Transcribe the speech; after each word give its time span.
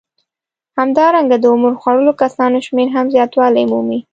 همدارنګه 0.79 1.37
د 1.39 1.45
عمر 1.53 1.73
خوړلو 1.81 2.11
کسانو 2.21 2.57
شمېر 2.67 2.87
هم 2.95 3.05
زیاتوالی 3.15 3.65
مومي 3.71 3.99